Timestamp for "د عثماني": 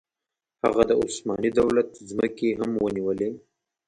0.89-1.49